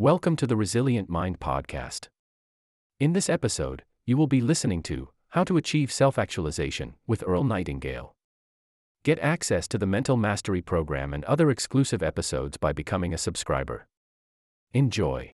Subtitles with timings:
[0.00, 2.08] Welcome to the Resilient Mind Podcast.
[2.98, 7.44] In this episode, you will be listening to How to Achieve Self Actualization with Earl
[7.44, 8.14] Nightingale.
[9.04, 13.88] Get access to the Mental Mastery Program and other exclusive episodes by becoming a subscriber.
[14.72, 15.32] Enjoy.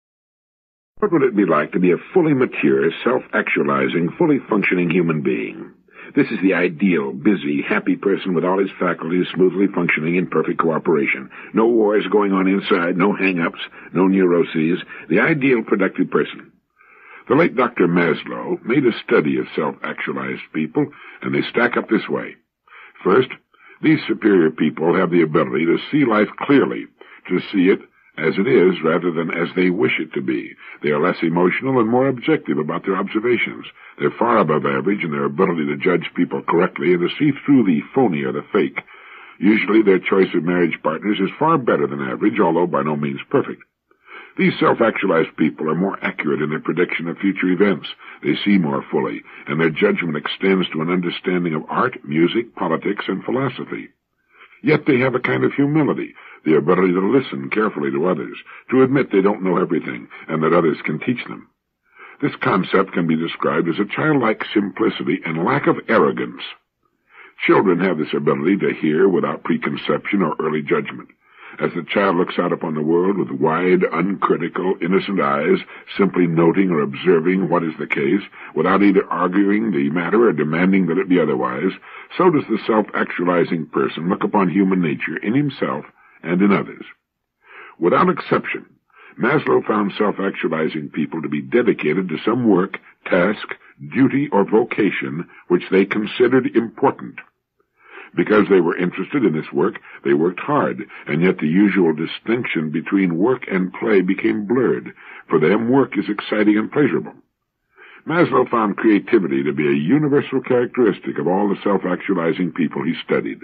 [0.97, 5.76] What would it be like to be a fully mature, self-actualizing, fully functioning human being?
[6.15, 10.59] This is the ideal, busy, happy person with all his faculties smoothly functioning in perfect
[10.59, 11.29] cooperation.
[11.53, 13.59] No wars going on inside, no hang-ups,
[13.93, 14.79] no neuroses.
[15.09, 16.51] The ideal productive person.
[17.27, 17.87] The late Dr.
[17.87, 20.87] Maslow made a study of self-actualized people,
[21.21, 22.35] and they stack up this way.
[23.03, 23.29] First,
[23.81, 26.85] these superior people have the ability to see life clearly,
[27.27, 27.79] to see it
[28.17, 30.55] as it is rather than as they wish it to be.
[30.81, 33.65] They are less emotional and more objective about their observations.
[33.99, 37.65] They're far above average in their ability to judge people correctly and to see through
[37.65, 38.79] the phony or the fake.
[39.39, 43.19] Usually their choice of marriage partners is far better than average, although by no means
[43.29, 43.61] perfect.
[44.37, 47.87] These self-actualized people are more accurate in their prediction of future events.
[48.21, 53.05] They see more fully, and their judgment extends to an understanding of art, music, politics,
[53.07, 53.89] and philosophy.
[54.63, 56.13] Yet they have a kind of humility,
[56.45, 58.37] the ability to listen carefully to others,
[58.71, 61.49] to admit they don't know everything, and that others can teach them.
[62.21, 66.41] This concept can be described as a childlike simplicity and lack of arrogance.
[67.45, 71.09] Children have this ability to hear without preconception or early judgment.
[71.59, 75.59] As the child looks out upon the world with wide, uncritical, innocent eyes,
[75.97, 78.21] simply noting or observing what is the case,
[78.55, 81.71] without either arguing the matter or demanding that it be otherwise,
[82.17, 85.85] so does the self-actualizing person look upon human nature in himself
[86.23, 86.85] and in others.
[87.79, 88.65] Without exception,
[89.19, 93.47] Maslow found self-actualizing people to be dedicated to some work, task,
[93.93, 97.15] duty, or vocation which they considered important.
[98.15, 102.71] Because they were interested in this work, they worked hard, and yet the usual distinction
[102.71, 104.93] between work and play became blurred.
[105.29, 107.13] For them, work is exciting and pleasurable.
[108.07, 113.39] Maslow found creativity to be a universal characteristic of all the self-actualizing people he studied.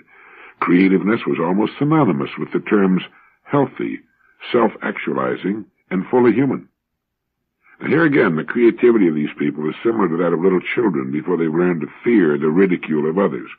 [0.60, 3.02] Creativeness was almost synonymous with the terms
[3.44, 4.00] healthy,
[4.52, 6.68] self-actualizing, and fully human.
[7.80, 11.12] And here again, the creativity of these people is similar to that of little children
[11.12, 13.50] before they learn to fear the ridicule of others.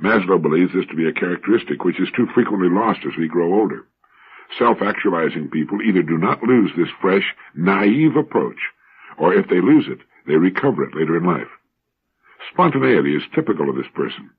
[0.00, 3.52] Maslow believes this to be a characteristic which is too frequently lost as we grow
[3.52, 3.86] older.
[4.58, 8.58] Self-actualizing people either do not lose this fresh, naive approach,
[9.18, 11.50] or if they lose it, they recover it later in life.
[12.52, 14.30] Spontaneity is typical of this person.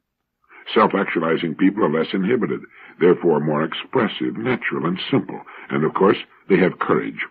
[0.74, 2.62] Self-actualizing people are less inhibited,
[3.00, 6.18] therefore more expressive, natural, and simple, and of course,
[6.50, 7.26] they have courage.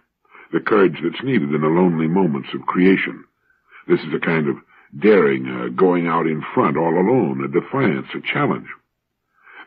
[0.53, 3.25] The courage that's needed in the lonely moments of creation.
[3.88, 4.56] This is a kind of
[4.98, 8.69] daring, uh, going out in front all alone, a defiance, a challenge.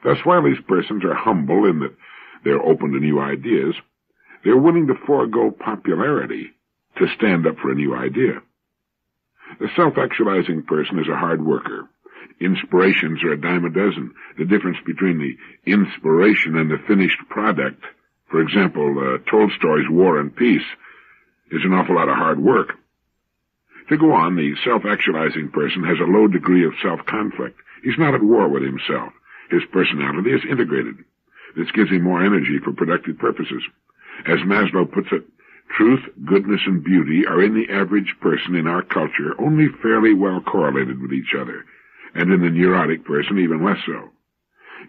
[0.04, 1.96] Thus, while these persons are humble in that
[2.44, 3.74] they're open to new ideas,
[4.44, 6.52] they're willing to forego popularity
[6.98, 8.42] to stand up for a new idea.
[9.60, 11.90] The self-actualizing person is a hard worker.
[12.42, 14.14] Inspirations are a dime a dozen.
[14.38, 15.38] The difference between the
[15.72, 17.84] inspiration and the finished product,
[18.30, 20.66] for example, uh, Tolstoy's War and Peace,
[21.52, 22.74] is an awful lot of hard work.
[23.90, 27.58] To go on, the self-actualizing person has a low degree of self-conflict.
[27.84, 29.14] He's not at war with himself.
[29.52, 30.96] His personality is integrated.
[31.56, 33.64] This gives him more energy for productive purposes.
[34.26, 35.24] As Maslow puts it,
[35.78, 40.42] truth, goodness, and beauty are in the average person in our culture only fairly well
[40.42, 41.64] correlated with each other,
[42.16, 44.10] and in the neurotic person even less so.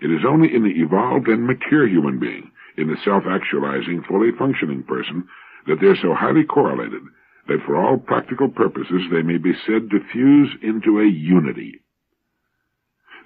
[0.00, 4.82] It is only in the evolved and mature human being, in the self-actualizing, fully functioning
[4.84, 5.28] person,
[5.66, 7.03] that they're so highly correlated
[7.48, 11.81] that for all practical purposes they may be said to fuse into a unity.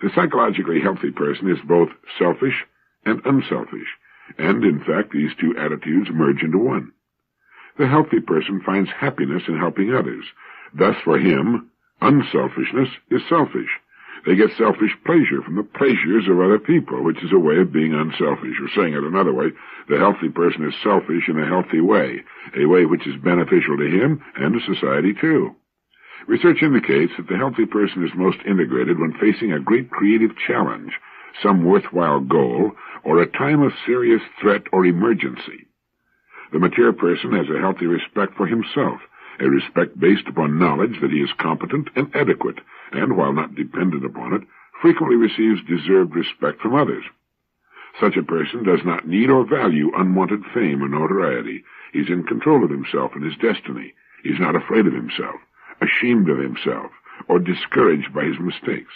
[0.02, 1.88] The psychologically healthy person is both
[2.18, 2.64] selfish
[3.04, 3.88] and unselfish,
[4.38, 6.92] and in fact these two attitudes merge into one.
[7.78, 10.24] The healthy person finds happiness in helping others.
[10.74, 13.70] Thus for him, unselfishness is selfish,
[14.26, 17.72] they get selfish pleasure from the pleasures of other people, which is a way of
[17.72, 18.60] being unselfish.
[18.60, 19.48] Or saying it another way,
[19.88, 22.22] the healthy person is selfish in a healthy way,
[22.56, 25.56] a way which is beneficial to him and to society too.
[26.26, 30.92] Research indicates that the healthy person is most integrated when facing a great creative challenge,
[31.42, 32.72] some worthwhile goal,
[33.04, 35.66] or a time of serious threat or emergency.
[36.52, 39.00] The mature person has a healthy respect for himself,
[39.38, 42.58] a respect based upon knowledge that he is competent and adequate,
[42.92, 44.42] and, while not dependent upon it,
[44.80, 47.04] frequently receives deserved respect from others.
[48.00, 51.64] Such a person does not need or value unwanted fame or notoriety.
[51.92, 53.94] He's in control of himself and his destiny.
[54.22, 55.36] He's not afraid of himself,
[55.80, 56.90] ashamed of himself,
[57.28, 58.92] or discouraged by his mistakes.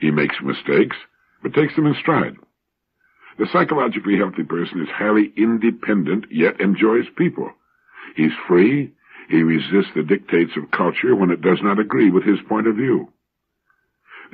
[0.00, 0.96] He makes mistakes,
[1.42, 2.36] but takes them in stride.
[3.38, 7.50] The psychologically healthy person is highly independent, yet enjoys people.
[8.14, 8.92] He's free.
[9.28, 12.76] He resists the dictates of culture when it does not agree with his point of
[12.76, 13.08] view.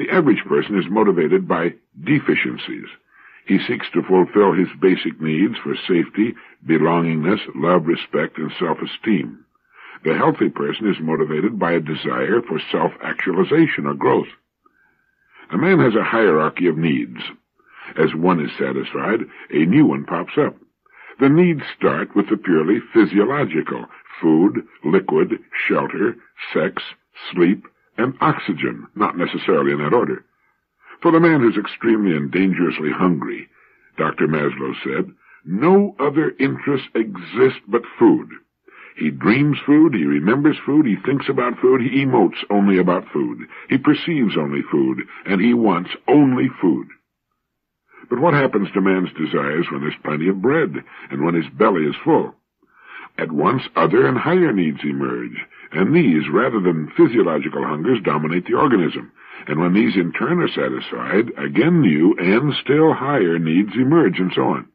[0.01, 2.87] The average person is motivated by deficiencies.
[3.45, 6.35] He seeks to fulfill his basic needs for safety,
[6.67, 9.45] belongingness, love, respect, and self-esteem.
[10.03, 14.29] The healthy person is motivated by a desire for self-actualization or growth.
[15.53, 17.21] A man has a hierarchy of needs.
[17.95, 19.21] As one is satisfied,
[19.51, 20.57] a new one pops up.
[21.19, 23.85] The needs start with the purely physiological
[24.19, 26.17] food, liquid, shelter,
[26.55, 26.83] sex,
[27.35, 27.67] sleep,
[28.01, 30.25] and oxygen, not necessarily in that order.
[31.03, 33.49] For the man who's extremely and dangerously hungry,
[33.97, 34.27] Dr.
[34.27, 35.13] Maslow said,
[35.45, 38.29] no other interests exist but food.
[38.97, 43.47] He dreams food, he remembers food, he thinks about food, he emotes only about food,
[43.69, 46.89] he perceives only food, and he wants only food.
[48.11, 51.85] But what happens to man's desires when there's plenty of bread, and when his belly
[51.85, 52.35] is full?
[53.17, 58.55] At once other and higher needs emerge, and these, rather than physiological hungers, dominate the
[58.55, 59.13] organism.
[59.47, 64.33] And when these in turn are satisfied, again new and still higher needs emerge, and
[64.35, 64.69] so on.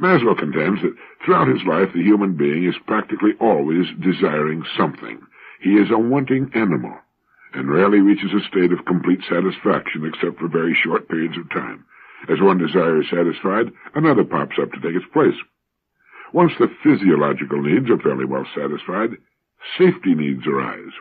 [0.00, 5.20] Maslow contends that throughout his life the human being is practically always desiring something.
[5.60, 6.96] He is a wanting animal,
[7.52, 11.84] and rarely reaches a state of complete satisfaction except for very short periods of time.
[12.28, 15.36] As one desire is satisfied, another pops up to take its place.
[16.32, 19.16] Once the physiological needs are fairly well satisfied,
[19.78, 20.92] safety needs arise.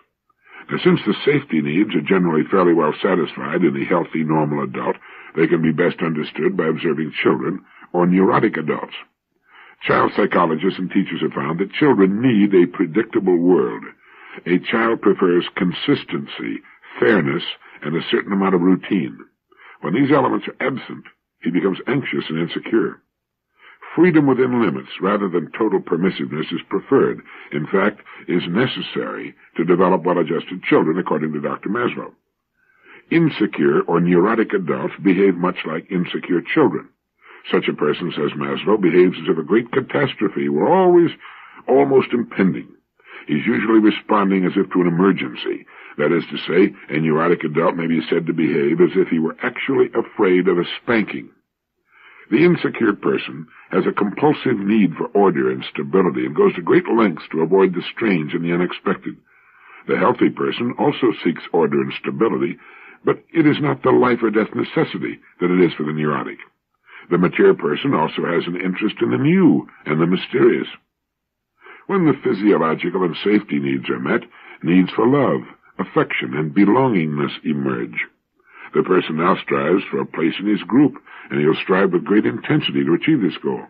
[0.70, 4.98] Now, since the safety needs are generally fairly well satisfied in the healthy, normal adult,
[5.36, 7.64] they can be best understood by observing children
[7.94, 8.96] or neurotic adults.
[9.84, 13.84] Child psychologists and teachers have found that children need a predictable world.
[14.46, 16.62] A child prefers consistency,
[17.00, 17.44] fairness,
[17.84, 19.18] and a certain amount of routine.
[19.82, 21.06] When these elements are absent,
[21.42, 23.02] he becomes anxious and insecure.
[23.98, 27.20] Freedom within limits, rather than total permissiveness, is preferred,
[27.52, 31.70] in fact, is necessary to develop well-adjusted children, according to Dr.
[31.70, 32.14] Maslow.
[33.10, 36.90] Insecure or neurotic adults behave much like insecure children.
[37.52, 41.10] Such a person, says Maslow, behaves as if a great catastrophe were always
[41.68, 42.68] almost impending.
[43.26, 45.66] He's usually responding as if to an emergency.
[45.98, 49.18] That is to say, a neurotic adult may be said to behave as if he
[49.18, 51.32] were actually afraid of a spanking.
[52.30, 56.88] The insecure person has a compulsive need for order and stability and goes to great
[56.88, 59.16] lengths to avoid the strange and the unexpected.
[59.88, 62.58] The healthy person also seeks order and stability,
[63.06, 66.40] but it is not the life or death necessity that it is for the neurotic.
[67.10, 70.68] The mature person also has an interest in the new and the mysterious.
[71.88, 74.28] When the physiological and safety needs are met,
[74.62, 75.48] needs for love,
[75.80, 78.06] affection, and belongingness emerge.
[78.74, 80.96] The person now strives for a place in his group,
[81.30, 83.62] and he'll strive with great intensity to achieve this goal.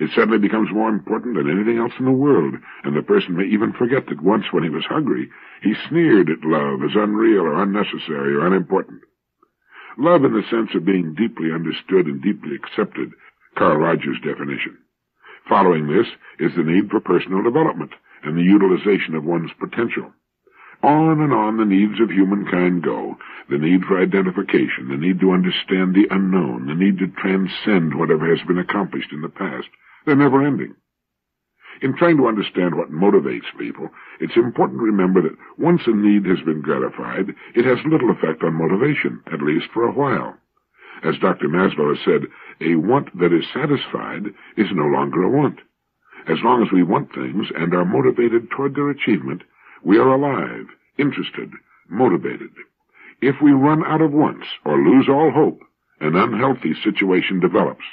[0.00, 2.54] It suddenly becomes more important than anything else in the world,
[2.84, 5.28] and the person may even forget that once when he was hungry,
[5.62, 9.02] he sneered at love as unreal or unnecessary or unimportant.
[9.98, 13.10] Love in the sense of being deeply understood and deeply accepted,
[13.56, 14.78] Carl Rogers' definition.
[15.48, 16.06] Following this
[16.38, 17.90] is the need for personal development
[18.22, 20.12] and the utilization of one's potential.
[20.82, 23.16] On and on the needs of humankind go.
[23.50, 28.28] The need for identification, the need to understand the unknown, the need to transcend whatever
[28.28, 29.68] has been accomplished in the past.
[30.06, 30.76] They're never ending.
[31.80, 33.90] In trying to understand what motivates people,
[34.20, 38.42] it's important to remember that once a need has been gratified, it has little effect
[38.42, 40.36] on motivation, at least for a while.
[41.04, 41.48] As Dr.
[41.48, 42.22] Maslow has said,
[42.60, 44.26] a want that is satisfied
[44.56, 45.60] is no longer a want.
[46.26, 49.42] As long as we want things and are motivated toward their achievement,
[49.84, 50.66] we are alive,
[50.98, 51.50] interested,
[51.88, 52.50] motivated.
[53.20, 55.60] If we run out of wants or lose all hope,
[56.00, 57.84] an unhealthy situation develops.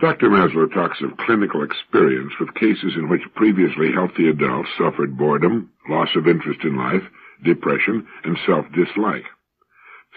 [0.00, 0.30] Dr.
[0.30, 6.08] Maslow talks of clinical experience with cases in which previously healthy adults suffered boredom, loss
[6.16, 7.02] of interest in life,
[7.44, 9.24] depression, and self-dislike.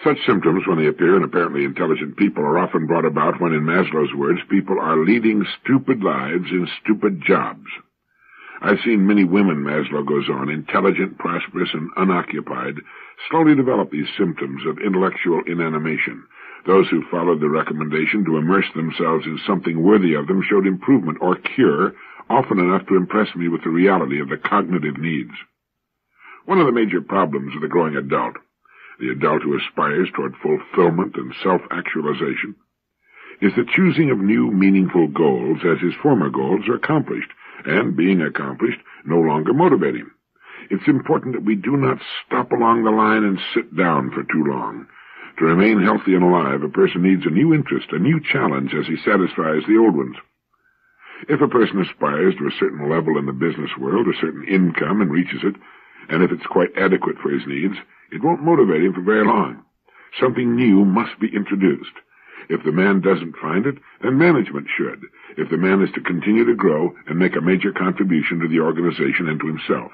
[0.02, 3.62] Such symptoms, when they appear in apparently intelligent people, are often brought about when, in
[3.62, 7.66] Maslow's words, people are leading stupid lives in stupid jobs.
[8.60, 12.76] I've seen many women, Maslow goes on, intelligent, prosperous, and unoccupied,
[13.30, 16.24] slowly develop these symptoms of intellectual inanimation.
[16.66, 21.18] Those who followed the recommendation to immerse themselves in something worthy of them showed improvement
[21.20, 21.94] or cure
[22.30, 25.34] often enough to impress me with the reality of the cognitive needs.
[26.46, 28.36] One of the major problems of the growing adult
[29.00, 32.54] the adult who aspires toward fulfillment and self-actualization,
[33.40, 37.30] is the choosing of new meaningful goals as his former goals are accomplished,
[37.64, 40.10] and being accomplished, no longer motivate him.
[40.70, 44.44] It's important that we do not stop along the line and sit down for too
[44.44, 44.86] long.
[45.38, 48.86] To remain healthy and alive, a person needs a new interest, a new challenge as
[48.86, 50.16] he satisfies the old ones.
[51.28, 55.00] If a person aspires to a certain level in the business world, a certain income,
[55.00, 55.56] and reaches it,
[56.08, 57.74] and if it's quite adequate for his needs,
[58.12, 59.64] it won't motivate him for very long.
[60.20, 61.92] Something new must be introduced.
[62.48, 65.02] If the man doesn't find it, then management should,
[65.36, 68.60] if the man is to continue to grow and make a major contribution to the
[68.60, 69.92] organization and to himself.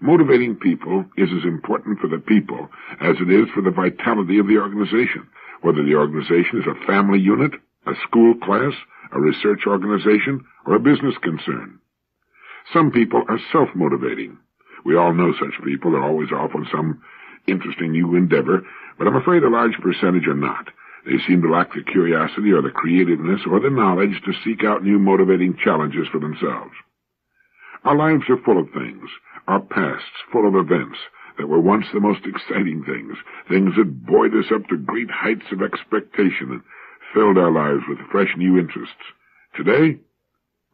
[0.00, 2.68] Motivating people is as important for the people
[3.00, 5.26] as it is for the vitality of the organization,
[5.62, 7.52] whether the organization is a family unit,
[7.86, 8.72] a school class,
[9.12, 11.80] a research organization, or a business concern.
[12.72, 14.38] Some people are self-motivating.
[14.84, 15.92] We all know such people.
[15.92, 17.02] They're always off on some
[17.48, 18.62] interesting new endeavor,
[18.98, 20.68] but I'm afraid a large percentage are not.
[21.08, 24.84] They seem to lack the curiosity or the creativeness or the knowledge to seek out
[24.84, 26.74] new motivating challenges for themselves.
[27.84, 29.08] Our lives are full of things,
[29.46, 30.98] our pasts full of events
[31.38, 33.16] that were once the most exciting things,
[33.48, 36.62] things that buoyed us up to great heights of expectation and
[37.14, 38.94] filled our lives with fresh new interests.
[39.56, 39.98] Today,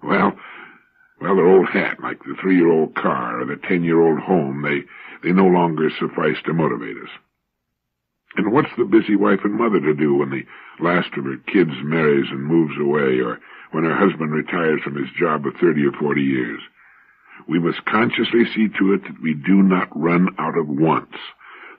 [0.03, 0.33] well,
[1.21, 4.63] well, they're old hat, like the three-year-old car or the ten-year-old home.
[4.63, 4.83] They,
[5.23, 7.11] they no longer suffice to motivate us.
[8.37, 10.45] And what's the busy wife and mother to do when the
[10.85, 13.39] last of her kids marries and moves away, or
[13.71, 16.61] when her husband retires from his job of thirty or forty years?
[17.49, 21.19] We must consciously see to it that we do not run out of wants,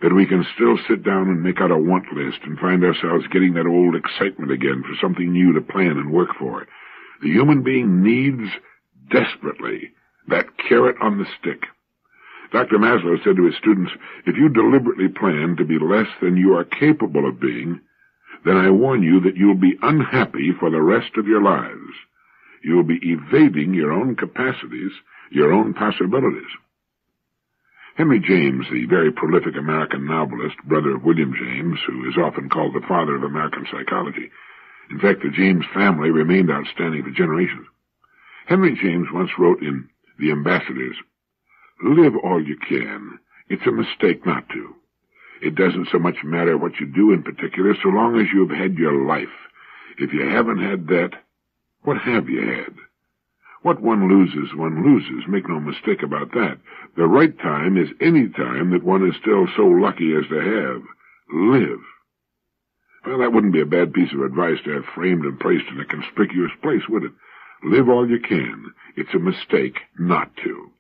[0.02, 3.28] that we can still sit down and make out a want list and find ourselves
[3.32, 6.68] getting that old excitement again for something new to plan and work for.
[7.22, 8.50] The human being needs
[9.10, 9.92] desperately
[10.28, 11.64] that carrot on the stick.
[12.52, 12.78] Dr.
[12.78, 13.92] Maslow said to his students,
[14.25, 17.82] if you deliberately plan to be less than you are capable of being,
[18.46, 21.94] then I warn you that you'll be unhappy for the rest of your lives.
[22.64, 24.92] You'll be evading your own capacities
[25.32, 26.50] your own possibilities.
[27.96, 32.74] Henry James, the very prolific American novelist, brother of William James, who is often called
[32.74, 34.30] the father of American psychology.
[34.92, 37.68] In fact, the James family remained outstanding for generations.
[38.48, 40.96] Henry James once wrote in The Ambassadors,
[41.84, 43.20] Live all you can.
[43.50, 44.75] It's a mistake not to.
[45.41, 48.75] It doesn't so much matter what you do in particular, so long as you've had
[48.75, 49.27] your life.
[49.98, 51.12] If you haven't had that,
[51.84, 52.74] what have you had?
[53.62, 55.27] What one loses, one loses.
[55.27, 56.58] Make no mistake about that.
[56.96, 60.82] The right time is any time that one is still so lucky as to have.
[61.34, 61.79] Live.
[63.05, 65.79] Well, that wouldn't be a bad piece of advice to have framed and placed in
[65.79, 67.12] a conspicuous place, would it?
[67.63, 68.74] Live all you can.
[68.96, 70.72] It's a mistake not to.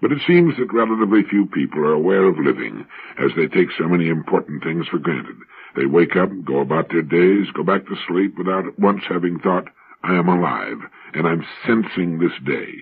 [0.00, 2.86] But it seems that relatively few people are aware of living,
[3.18, 5.36] as they take so many important things for granted.
[5.76, 9.68] They wake up, go about their days, go back to sleep without once having thought,
[10.02, 10.78] I am alive,
[11.12, 12.72] and I'm sensing this day.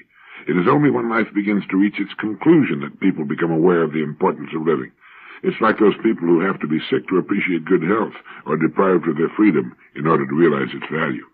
[0.46, 3.92] It is only when life begins to reach its conclusion that people become aware of
[3.92, 4.92] the importance of living.
[5.42, 8.14] It's like those people who have to be sick to appreciate good health,
[8.46, 11.26] or deprived of their freedom in order to realize its value.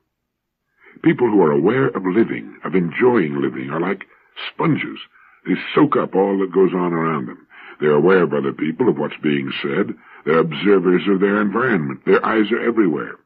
[1.03, 4.05] People who are aware of living, of enjoying living, are like
[4.53, 4.99] sponges.
[5.46, 7.46] They soak up all that goes on around them.
[7.80, 9.94] They're aware of other people, of what's being said.
[10.24, 12.00] They're observers of their environment.
[12.06, 13.16] Their eyes are everywhere.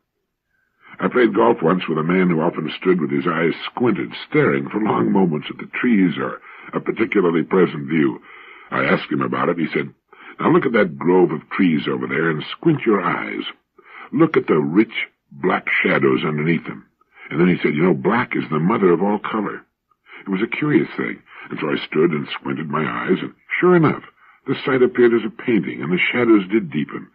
[1.00, 4.68] I played golf once with a man who often stood with his eyes squinted, staring
[4.68, 6.40] for long moments at the trees or
[6.72, 8.20] a particularly pleasant view.
[8.70, 9.58] I asked him about it.
[9.58, 9.94] He said,
[10.40, 13.44] Now look at that grove of trees over there and squint your eyes.
[14.12, 14.92] Look at the rich
[15.30, 16.87] black shadows underneath them.
[17.30, 19.62] And then he said, You know, black is the mother of all color.
[20.26, 23.76] It was a curious thing, and so I stood and squinted my eyes, and sure
[23.76, 24.02] enough,
[24.47, 27.09] the sight appeared as a painting, and the shadows did deepen.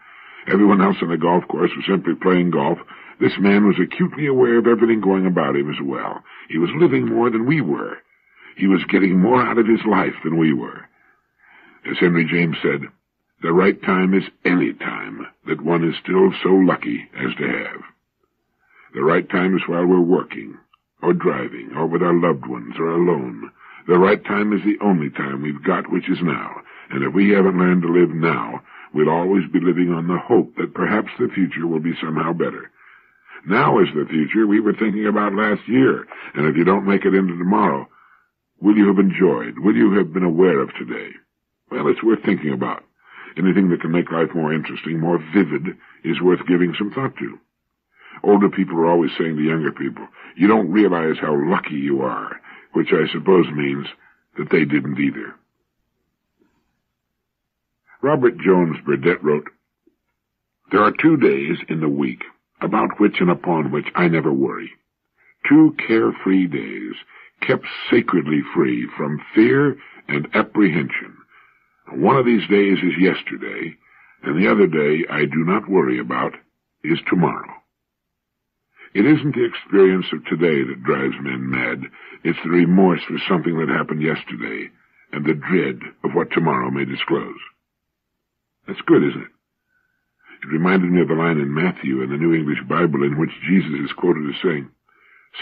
[0.47, 2.79] Everyone else on the golf course was simply playing golf,
[3.19, 6.23] this man was acutely aware of everything going about him as well.
[6.49, 7.97] He was living more than we were.
[8.57, 10.89] He was getting more out of his life than we were.
[11.89, 12.81] As Henry James said,
[13.41, 17.81] the right time is any time that one is still so lucky as to have.
[18.93, 20.57] The right time is while we're working,
[21.01, 23.51] or driving, or with our loved ones, or alone.
[23.87, 26.55] The right time is the only time we've got, which is now.
[26.89, 28.61] And if we haven't learned to live now,
[28.93, 32.71] we'll always be living on the hope that perhaps the future will be somehow better.
[33.45, 37.03] Now is the future we were thinking about last year, and if you don't make
[37.03, 37.89] it into tomorrow,
[38.61, 41.09] will you have enjoyed, will you have been aware of today?
[41.69, 42.83] Well, it's worth thinking about.
[43.35, 45.75] Anything that can make life more interesting, more vivid,
[46.05, 47.39] is worth giving some thought to.
[48.23, 52.39] Older people are always saying to younger people, you don't realize how lucky you are,
[52.73, 53.87] which I suppose means
[54.37, 55.35] that they didn't either.
[58.01, 59.47] Robert Jones Burdette wrote,
[60.71, 62.23] There are two days in the week
[62.61, 64.71] about which and upon which I never worry.
[65.47, 66.95] Two carefree days,
[67.41, 69.77] kept sacredly free from fear
[70.07, 71.17] and apprehension.
[71.91, 73.75] One of these days is yesterday,
[74.23, 76.33] and the other day I do not worry about
[76.83, 77.62] is tomorrow.
[78.93, 81.81] It isn't the experience of today that drives men mad.
[82.23, 84.69] It's the remorse for something that happened yesterday
[85.11, 87.39] and the dread of what tomorrow may disclose.
[88.67, 89.33] That's good, isn't it?
[90.43, 93.31] It reminded me of the line in Matthew in the New English Bible in which
[93.47, 94.69] Jesus is quoted as saying,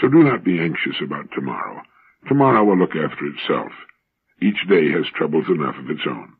[0.00, 1.82] So do not be anxious about tomorrow.
[2.28, 3.72] Tomorrow will look after itself.
[4.40, 6.34] Each day has troubles enough of its own.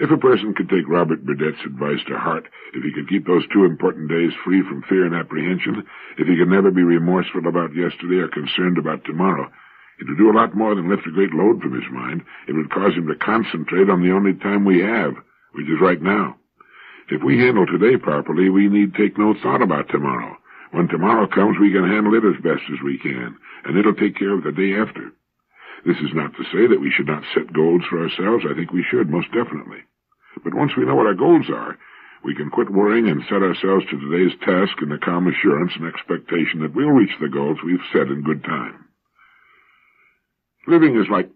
[0.00, 3.46] If a person could take Robert Burdette's advice to heart, if he could keep those
[3.52, 5.84] two important days free from fear and apprehension,
[6.16, 9.50] if he could never be remorseful about yesterday or concerned about tomorrow,
[9.98, 12.22] it would do a lot more than lift a great load from his mind.
[12.46, 15.14] It would cause him to concentrate on the only time we have,
[15.54, 16.36] which is right now.
[17.10, 20.36] If we handle today properly, we need take no thought about tomorrow.
[20.70, 24.16] When tomorrow comes, we can handle it as best as we can, and it'll take
[24.16, 25.10] care of the day after.
[25.86, 28.44] This is not to say that we should not set goals for ourselves.
[28.48, 29.84] I think we should, most definitely.
[30.44, 31.78] But once we know what our goals are,
[32.24, 35.86] we can quit worrying and set ourselves to today's task in the calm assurance and
[35.86, 38.86] expectation that we'll reach the goals we've set in good time.
[40.66, 41.30] Living is like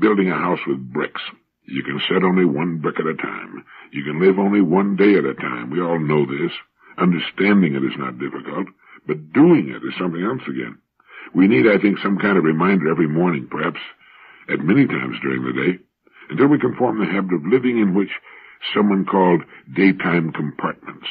[0.00, 1.20] building a house with bricks.
[1.66, 3.64] You can set only one brick at a time.
[3.92, 5.70] You can live only one day at a time.
[5.70, 6.52] We all know this.
[6.98, 8.68] Understanding it is not difficult,
[9.06, 10.78] but doing it is something else again.
[11.32, 13.80] We need, I think, some kind of reminder every morning, perhaps
[14.48, 15.78] at many times during the day,
[16.30, 18.10] until we can form the habit of living in which
[18.74, 19.42] someone called
[19.74, 21.06] day-tight compartments.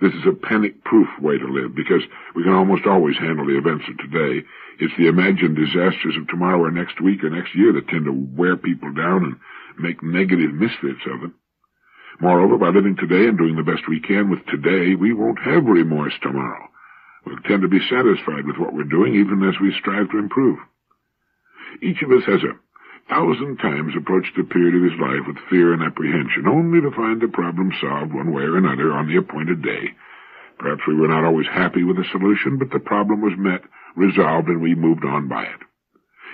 [0.00, 2.02] This is a panic-proof way to live because
[2.34, 4.44] we can almost always handle the events of today.
[4.80, 8.28] It's the imagined disasters of tomorrow or next week or next year that tend to
[8.36, 9.36] wear people down and
[9.78, 11.34] make negative misfits of them.
[12.20, 15.64] Moreover, by living today and doing the best we can with today, we won't have
[15.64, 16.68] remorse tomorrow.
[17.24, 20.58] We'll tend to be satisfied with what we're doing even as we strive to improve.
[21.82, 22.58] Each of us has a
[23.08, 27.20] thousand times approached a period of his life with fear and apprehension, only to find
[27.20, 29.94] the problem solved one way or another on the appointed day.
[30.58, 33.62] Perhaps we were not always happy with the solution, but the problem was met,
[33.96, 35.60] resolved, and we moved on by it.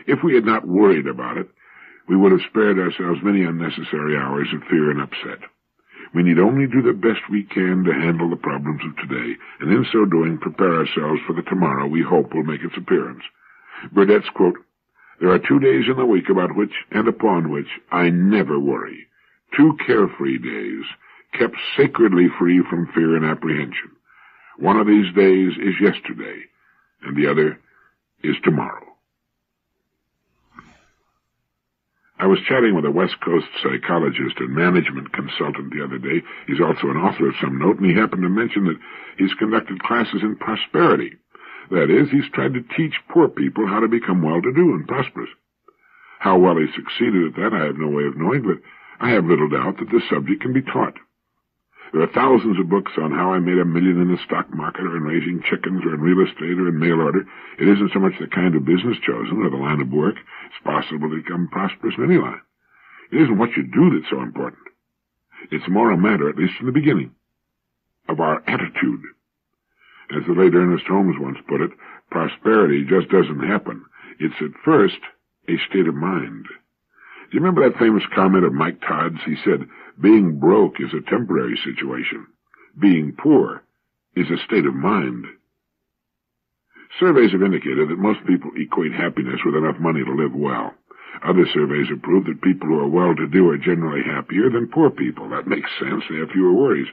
[0.07, 1.49] If we had not worried about it,
[2.09, 5.49] we would have spared ourselves many unnecessary hours of fear and upset.
[6.15, 9.73] We need only do the best we can to handle the problems of today, and
[9.73, 13.23] in so doing prepare ourselves for the tomorrow we hope will make its appearance.
[13.93, 14.57] Burdette's quote,
[15.21, 19.07] There are two days in the week about which and upon which I never worry.
[19.57, 20.85] Two carefree days,
[21.39, 23.91] kept sacredly free from fear and apprehension.
[24.59, 26.43] One of these days is yesterday,
[27.03, 27.59] and the other
[28.23, 28.90] is tomorrow.
[32.21, 36.21] I was chatting with a West Coast psychologist and management consultant the other day.
[36.47, 38.79] He's also an author of some note, and he happened to mention that
[39.17, 41.17] he's conducted classes in prosperity.
[41.71, 45.31] That is, he's tried to teach poor people how to become well-to-do and prosperous.
[46.19, 48.61] How well he succeeded at that I have no way of knowing, but
[49.01, 50.99] I have little doubt that the subject can be taught.
[51.93, 54.87] There are thousands of books on how I made a million in the stock market
[54.87, 57.27] or in raising chickens or in real estate or in mail order.
[57.59, 60.15] It isn't so much the kind of business chosen or the line of work.
[60.15, 62.41] It's possible to become prosperous in any line.
[63.11, 64.63] It isn't what you do that's so important.
[65.51, 67.11] It's more a matter, at least in the beginning,
[68.09, 69.03] of our attitude.
[70.15, 71.71] As the late Ernest Holmes once put it,
[72.11, 73.85] prosperity just doesn't happen.
[74.21, 74.99] It's at first
[75.49, 76.45] a state of mind.
[76.45, 79.23] Do you remember that famous comment of Mike Todd's?
[79.25, 79.67] He said,
[80.01, 82.27] being broke is a temporary situation.
[82.81, 83.63] Being poor
[84.17, 85.27] is a state of mind.
[86.99, 90.75] Surveys have indicated that most people equate happiness with enough money to live well.
[91.23, 95.29] Other surveys have proved that people who are well-to-do are generally happier than poor people.
[95.29, 96.03] That makes sense.
[96.09, 96.89] They have fewer worries.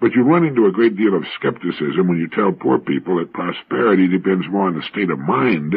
[0.00, 3.32] But you run into a great deal of skepticism when you tell poor people that
[3.32, 5.74] prosperity depends more on the state of mind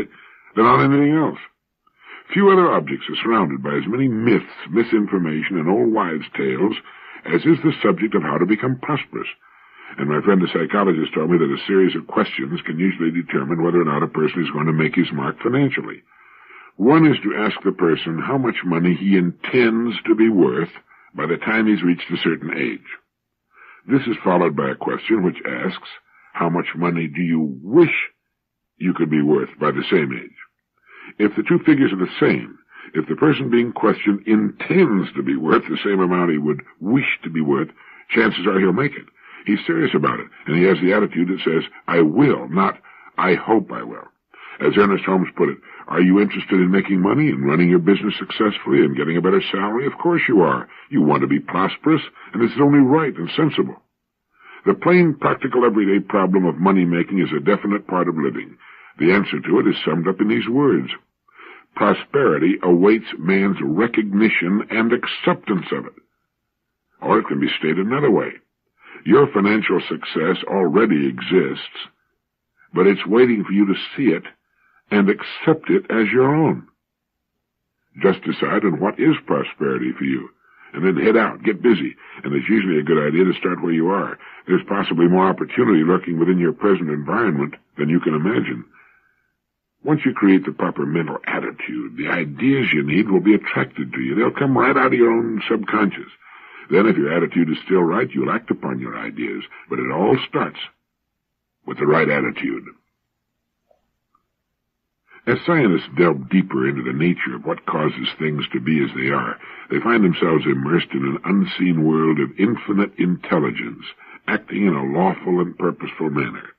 [0.55, 1.39] than on anything else.
[2.31, 6.75] Few other objects are surrounded by as many myths, misinformation, and old wives' tales
[7.25, 9.27] as is the subject of how to become prosperous.
[9.97, 13.61] And my friend the psychologist told me that a series of questions can usually determine
[13.61, 16.03] whether or not a person is going to make his mark financially.
[16.75, 20.71] One is to ask the person how much money he intends to be worth
[21.13, 22.87] by the time he's reached a certain age.
[23.85, 25.89] This is followed by a question which asks,
[26.33, 27.93] how much money do you wish
[28.77, 30.42] you could be worth by the same age?
[31.19, 32.57] If the two figures are the same,
[32.93, 37.19] if the person being questioned intends to be worth the same amount he would wish
[37.23, 37.69] to be worth,
[38.09, 39.05] chances are he'll make it.
[39.45, 42.79] He's serious about it, and he has the attitude that says, I will, not,
[43.17, 44.07] I hope I will.
[44.61, 48.13] As Ernest Holmes put it, are you interested in making money and running your business
[48.17, 49.85] successfully and getting a better salary?
[49.85, 50.69] Of course you are.
[50.89, 52.01] You want to be prosperous,
[52.33, 53.81] and this is only right and sensible.
[54.65, 58.55] The plain, practical, everyday problem of money making is a definite part of living,
[58.99, 60.89] the answer to it is summed up in these words.
[61.75, 65.93] Prosperity awaits man's recognition and acceptance of it.
[67.01, 68.29] Or it can be stated another way.
[69.05, 71.89] Your financial success already exists,
[72.73, 74.23] but it's waiting for you to see it
[74.91, 76.67] and accept it as your own.
[78.01, 80.29] Just decide on what is prosperity for you,
[80.73, 83.73] and then head out, get busy, and it's usually a good idea to start where
[83.73, 84.17] you are.
[84.47, 88.65] There's possibly more opportunity lurking within your present environment than you can imagine.
[89.83, 93.99] Once you create the proper mental attitude, the ideas you need will be attracted to
[93.99, 94.15] you.
[94.15, 96.09] They'll come right out of your own subconscious.
[96.69, 99.43] Then if your attitude is still right, you'll act upon your ideas.
[99.69, 100.59] But it all starts
[101.65, 102.63] with the right attitude.
[105.25, 109.09] As scientists delve deeper into the nature of what causes things to be as they
[109.09, 109.37] are,
[109.69, 113.85] they find themselves immersed in an unseen world of infinite intelligence,
[114.27, 116.49] acting in a lawful and purposeful manner.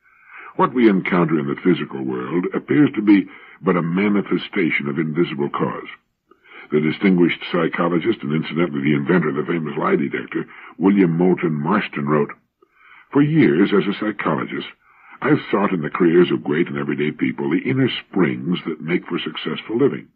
[0.56, 3.26] What we encounter in the physical world appears to be
[3.60, 5.88] but a manifestation of invisible cause.
[6.70, 10.46] The distinguished psychologist and incidentally the inventor of the famous lie detector,
[10.78, 12.30] William Moulton Marston wrote,
[13.12, 14.66] For years, as a psychologist,
[15.20, 19.06] I've sought in the careers of great and everyday people the inner springs that make
[19.06, 20.08] for successful living.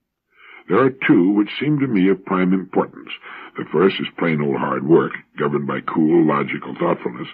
[0.69, 3.11] There are two which seem to me of prime importance.
[3.57, 7.29] The first is plain old hard work, governed by cool, logical thoughtfulness.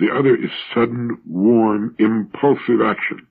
[0.00, 3.26] The other is sudden, warm, impulsive action.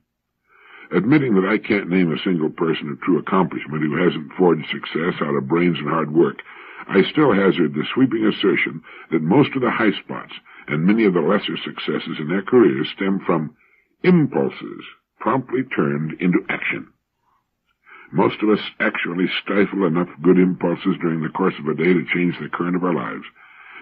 [0.92, 5.20] Admitting that I can't name a single person of true accomplishment who hasn't forged success
[5.20, 6.38] out of brains and hard work,
[6.86, 10.32] I still hazard the sweeping assertion that most of the high spots
[10.68, 13.56] and many of the lesser successes in their careers stem from
[14.04, 14.84] impulses
[15.18, 16.86] promptly turned into action.
[18.12, 22.06] Most of us actually stifle enough good impulses during the course of a day to
[22.14, 23.24] change the current of our lives.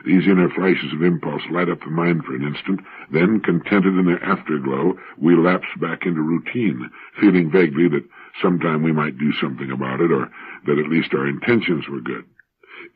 [0.05, 2.81] These inner flashes of impulse light up the mind for an instant,
[3.11, 8.09] then, contented in their afterglow, we lapse back into routine, feeling vaguely that
[8.41, 10.31] sometime we might do something about it, or
[10.67, 12.25] that at least our intentions were good.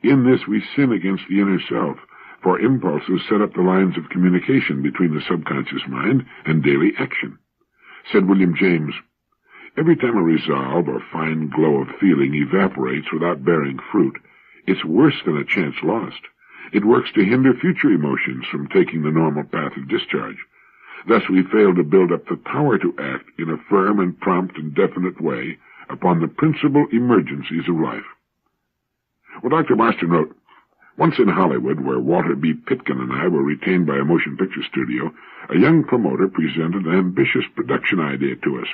[0.01, 1.97] In this we sin against the inner self,
[2.41, 7.37] for impulses set up the lines of communication between the subconscious mind and daily action.
[8.11, 8.93] Said William James,
[9.77, 14.17] Every time a resolve or fine glow of feeling evaporates without bearing fruit,
[14.67, 16.21] it's worse than a chance lost.
[16.73, 20.37] It works to hinder future emotions from taking the normal path of discharge.
[21.07, 24.57] Thus we fail to build up the power to act in a firm and prompt
[24.57, 25.59] and definite way
[25.89, 28.05] upon the principal emergencies of life.
[29.41, 29.75] Well, Dr.
[29.75, 30.35] Marston wrote,
[30.97, 32.53] Once in Hollywood, where Walter B.
[32.53, 35.11] Pitkin and I were retained by a motion picture studio,
[35.49, 38.67] a young promoter presented an ambitious production idea to us.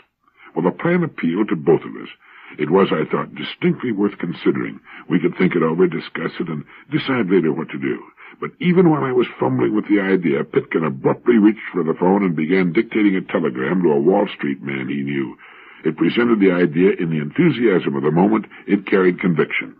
[0.55, 2.09] Well, the plan appealed to both of us,
[2.57, 4.79] it was, I thought, distinctly worth considering.
[5.07, 8.03] We could think it over, discuss it, and decide later what to do.
[8.39, 12.23] But even while I was fumbling with the idea, Pitkin abruptly reached for the phone
[12.23, 15.37] and began dictating a telegram to a Wall Street man he knew.
[15.83, 18.45] It presented the idea in the enthusiasm of the moment.
[18.67, 19.75] It carried conviction.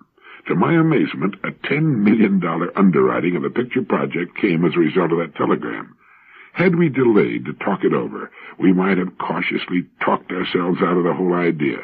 [0.48, 2.42] To my amazement, a $10 million
[2.76, 5.96] underwriting of the picture project came as a result of that telegram.
[6.54, 11.04] Had we delayed to talk it over, we might have cautiously talked ourselves out of
[11.04, 11.78] the whole idea.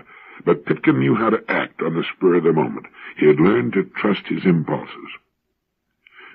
[0.43, 2.88] But Pitkin knew how to act on the spur of the moment.
[3.17, 5.10] He had learned to trust his impulses.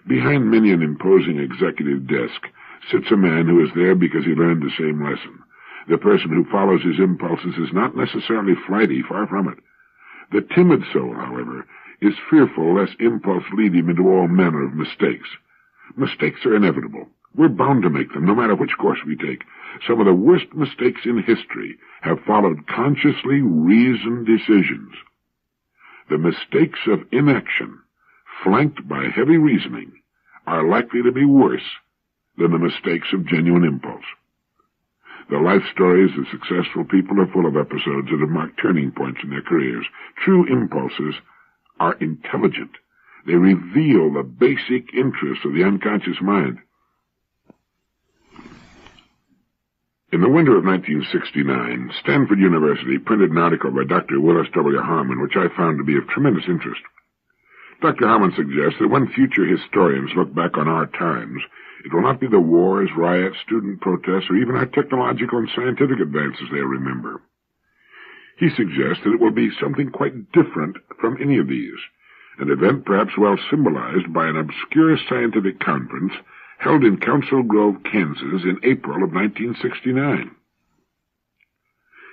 [0.06, 2.48] Behind many an imposing executive desk
[2.90, 5.40] sits a man who is there because he learned the same lesson.
[5.88, 9.58] The person who follows his impulses is not necessarily flighty, far from it.
[10.32, 11.66] The timid soul, however,
[12.00, 15.28] is fearful lest impulse lead him into all manner of mistakes.
[15.96, 17.08] Mistakes are inevitable.
[17.36, 19.44] We're bound to make them, no matter which course we take.
[19.86, 24.92] Some of the worst mistakes in history have followed consciously reasoned decisions.
[26.08, 27.78] The mistakes of inaction,
[28.42, 29.92] flanked by heavy reasoning,
[30.46, 31.76] are likely to be worse
[32.36, 34.04] than the mistakes of genuine impulse.
[35.30, 39.20] The life stories of successful people are full of episodes that have marked turning points
[39.22, 39.86] in their careers.
[40.24, 41.14] True impulses
[41.78, 42.72] are intelligent.
[43.26, 46.58] They reveal the basic interests of the unconscious mind.
[50.12, 54.20] In the winter of 1969, Stanford University printed an article by Dr.
[54.20, 54.80] Willis W.
[54.80, 56.80] Harman, which I found to be of tremendous interest.
[57.80, 58.08] Dr.
[58.08, 61.40] Harman suggests that when future historians look back on our times,
[61.84, 66.00] it will not be the wars, riots, student protests, or even our technological and scientific
[66.00, 67.22] advances they'll remember.
[68.36, 71.78] He suggests that it will be something quite different from any of these,
[72.40, 76.14] an event perhaps well symbolized by an obscure scientific conference
[76.60, 80.30] held in Council Grove, Kansas in April of 1969.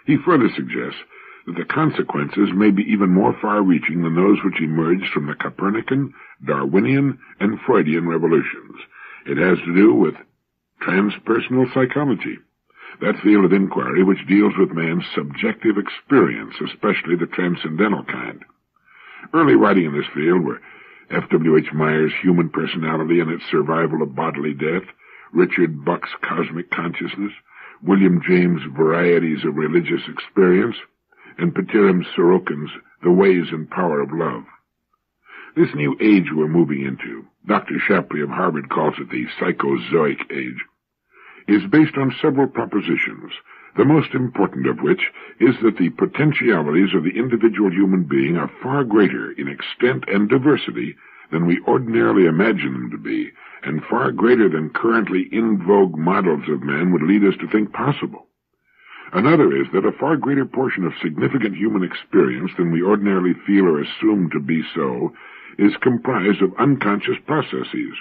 [0.05, 0.99] He further suggests
[1.45, 6.13] that the consequences may be even more far-reaching than those which emerged from the Copernican,
[6.45, 8.75] Darwinian, and Freudian revolutions.
[9.25, 10.15] It has to do with
[10.81, 12.37] transpersonal psychology,
[13.01, 18.43] that field of inquiry which deals with man's subjective experience, especially the transcendental kind.
[19.33, 20.61] Early writing in this field were
[21.09, 21.71] F.W.H.
[21.73, 24.83] Myers' Human Personality and Its Survival of Bodily Death,
[25.31, 27.31] Richard Bucke's Cosmic Consciousness,
[27.81, 30.75] William James' Varieties of Religious Experience,
[31.37, 32.71] and Pitirim Sorokin's
[33.03, 34.43] The Ways and Power of Love.
[35.55, 37.79] This new age we're moving into, Dr.
[37.79, 40.63] Shapley of Harvard calls it the psychozoic age,
[41.47, 43.31] is based on several propositions,
[43.77, 48.51] the most important of which is that the potentialities of the individual human being are
[48.61, 50.95] far greater in extent and diversity
[51.31, 53.31] than we ordinarily imagine them to be,
[53.63, 57.71] and far greater than currently in vogue models of man would lead us to think
[57.73, 58.27] possible.
[59.13, 63.65] Another is that a far greater portion of significant human experience than we ordinarily feel
[63.65, 65.13] or assume to be so
[65.57, 67.93] is comprised of unconscious processes.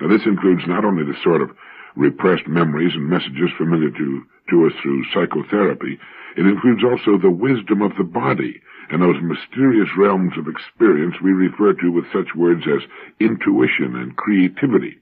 [0.00, 1.50] Now this includes not only the sort of
[1.96, 5.98] repressed memories and messages familiar to, to us through psychotherapy,
[6.36, 11.32] it includes also the wisdom of the body and those mysterious realms of experience we
[11.32, 12.88] refer to with such words as
[13.20, 14.98] intuition and creativity.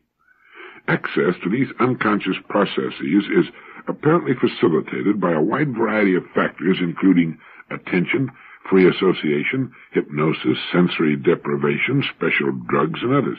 [0.88, 3.46] Access to these unconscious processes is
[3.88, 7.38] apparently facilitated by a wide variety of factors including
[7.70, 8.31] attention,
[8.70, 13.38] free association, hypnosis, sensory deprivation, special drugs, and others.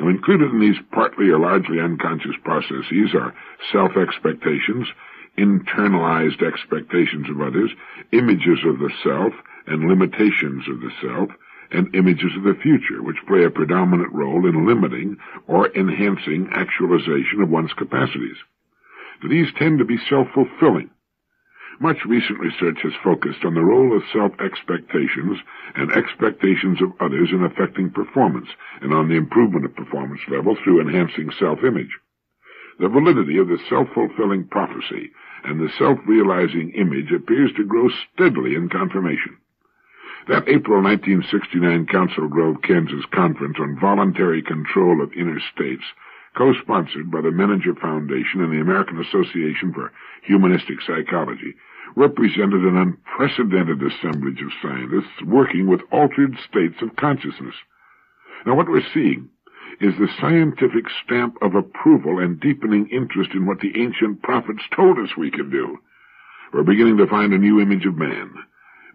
[0.00, 3.34] Now included in these partly or largely unconscious processes are
[3.70, 4.88] self-expectations,
[5.36, 7.70] internalized expectations of others,
[8.10, 9.34] images of the self,
[9.66, 11.30] and limitations of the self,
[11.70, 17.42] and images of the future, which play a predominant role in limiting or enhancing actualization
[17.42, 18.36] of one's capacities.
[19.28, 20.90] These tend to be self-fulfilling.
[21.80, 25.38] Much recent research has focused on the role of self-expectations
[25.74, 28.48] and expectations of others in affecting performance,
[28.82, 31.98] and on the improvement of performance level through enhancing self-image.
[32.78, 35.10] The validity of the self-fulfilling prophecy
[35.44, 39.38] and the self-realizing image appears to grow steadily in confirmation.
[40.28, 45.84] That April 1969 Council Grove, Kansas conference on voluntary control of inner states,
[46.36, 49.92] co-sponsored by the Menninger Foundation and the American Association for
[50.24, 51.54] Humanistic Psychology,
[51.96, 57.54] represented an unprecedented assemblage of scientists working with altered states of consciousness.
[58.46, 59.28] Now what we're seeing
[59.80, 64.98] is the scientific stamp of approval and deepening interest in what the ancient prophets told
[64.98, 65.78] us we could do.
[66.52, 68.34] We're beginning to find a new image of man,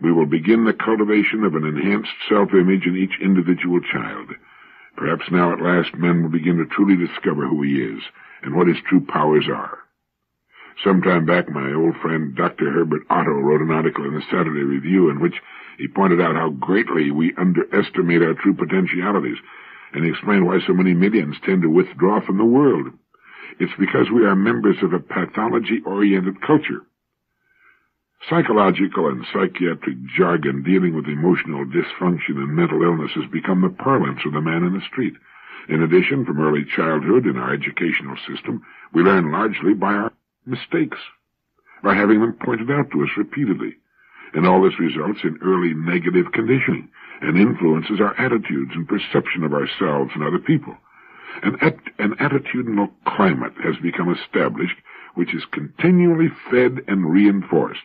[0.01, 4.31] we will begin the cultivation of an enhanced self-image in each individual child.
[4.97, 8.01] Perhaps now at last men will begin to truly discover who he is
[8.43, 9.74] and what his true powers are.
[10.83, 12.71] Some time back, my old friend Dr.
[12.71, 15.35] Herbert Otto wrote an article in the Saturday Review in which
[15.77, 19.37] he pointed out how greatly we underestimate our true potentialities,
[19.93, 22.87] and he explained why so many millions tend to withdraw from the world.
[23.59, 26.81] It's because we are members of a pathology-oriented culture.
[28.29, 34.19] Psychological and psychiatric jargon dealing with emotional dysfunction and mental illness has become the parlance
[34.25, 35.13] of the man in the street.
[35.69, 40.11] In addition, from early childhood in our educational system, we learn largely by our
[40.45, 40.97] mistakes,
[41.83, 43.75] by having them pointed out to us repeatedly.
[44.33, 46.89] And all this results in early negative conditioning
[47.21, 50.75] and influences our attitudes and perception of ourselves and other people.
[51.43, 54.77] An, at- an attitudinal climate has become established
[55.15, 57.83] which is continually fed and reinforced.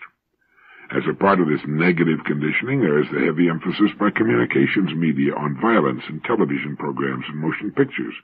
[0.91, 5.35] As a part of this negative conditioning, there is the heavy emphasis by communications media
[5.37, 8.15] on violence in television programs and motion pictures.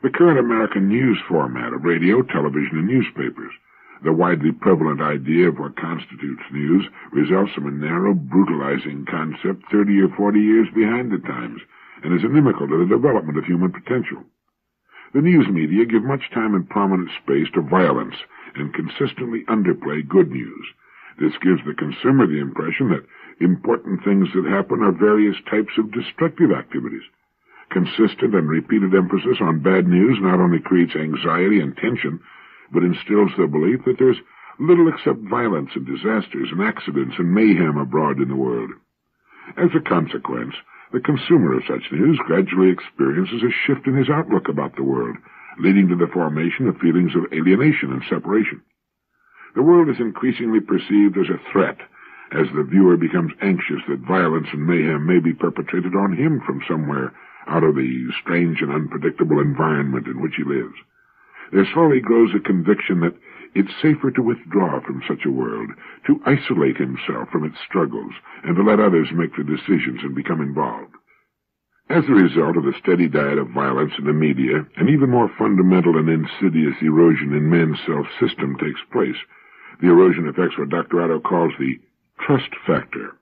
[0.00, 3.52] The current American news format of radio, television, and newspapers,
[4.04, 10.00] the widely prevalent idea of what constitutes news, results from a narrow, brutalizing concept 30
[10.02, 11.60] or 40 years behind the times,
[12.04, 14.22] and is inimical to the development of human potential.
[15.14, 18.14] The news media give much time and prominent space to violence
[18.54, 20.66] and consistently underplay good news.
[21.18, 23.06] This gives the consumer the impression that
[23.40, 27.02] important things that happen are various types of destructive activities.
[27.70, 32.18] Consistent and repeated emphasis on bad news not only creates anxiety and tension,
[32.72, 34.20] but instills the belief that there's
[34.58, 38.70] little except violence and disasters and accidents and mayhem abroad in the world.
[39.56, 40.54] As a consequence,
[40.92, 45.16] the consumer of such news gradually experiences a shift in his outlook about the world,
[45.60, 48.62] leading to the formation of feelings of alienation and separation.
[49.54, 51.78] The world is increasingly perceived as a threat,
[52.32, 56.62] as the viewer becomes anxious that violence and mayhem may be perpetrated on him from
[56.68, 57.12] somewhere
[57.48, 60.74] out of the strange and unpredictable environment in which he lives.
[61.52, 63.14] There slowly grows a conviction that
[63.54, 65.70] it's safer to withdraw from such a world,
[66.06, 68.12] to isolate himself from its struggles,
[68.44, 70.94] and to let others make the decisions and become involved.
[71.90, 75.30] As a result of the steady diet of violence in the media, an even more
[75.38, 79.16] fundamental and insidious erosion in men's self-system takes place,
[79.80, 81.00] the erosion affects what Dr.
[81.00, 81.80] Otto calls the
[82.20, 83.16] trust factor.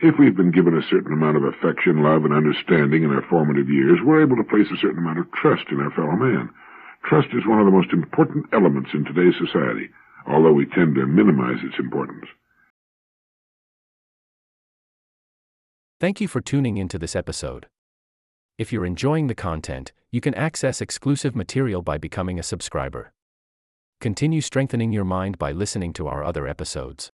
[0.00, 3.68] If we've been given a certain amount of affection, love, and understanding in our formative
[3.68, 6.50] years, we're able to place a certain amount of trust in our fellow man.
[7.04, 9.90] Trust is one of the most important elements in today's society,
[10.26, 12.26] although we tend to minimize its importance.
[15.98, 17.66] Thank you for tuning into this episode.
[18.56, 23.12] If you're enjoying the content, you can access exclusive material by becoming a subscriber.
[24.00, 27.10] Continue strengthening your mind by listening to our other episodes.